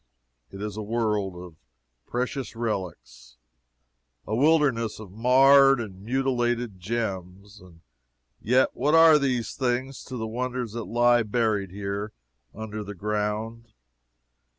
It 0.49 0.63
is 0.63 0.77
a 0.77 0.81
world 0.81 1.35
of 1.35 1.57
precious 2.07 2.55
relics, 2.55 3.37
a 4.25 4.35
wilderness 4.35 4.99
of 4.99 5.11
marred 5.11 5.79
and 5.79 6.01
mutilated 6.01 6.79
gems. 6.79 7.59
And 7.59 7.81
yet 8.41 8.69
what 8.73 8.95
are 8.95 9.19
these 9.19 9.53
things 9.53 10.03
to 10.05 10.17
the 10.17 10.25
wonders 10.25 10.71
that 10.71 10.85
lie 10.85 11.21
buried 11.21 11.69
here 11.69 12.13
under 12.51 12.83
the 12.83 12.95
ground? 12.95 13.73